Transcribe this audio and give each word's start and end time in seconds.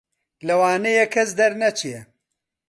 لەوانەیە 0.47 1.05
کەس 1.13 1.29
دەرنەچێ 1.39 1.99